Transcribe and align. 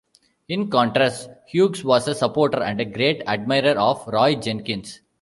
In 0.47 0.67
contrast, 0.71 1.29
Hughes 1.45 1.83
was 1.83 2.07
a 2.07 2.15
supporter, 2.15 2.63
and 2.63 2.81
a 2.81 2.85
great 2.85 3.21
admirer 3.27 3.79
of 3.79 4.07
Roy 4.07 4.33
Jenkins. 4.33 4.99